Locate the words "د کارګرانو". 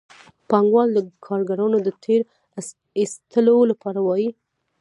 0.93-1.77